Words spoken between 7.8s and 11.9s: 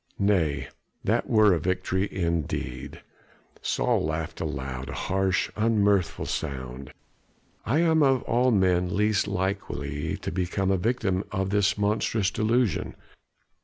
am of all men least likely to become a victim of this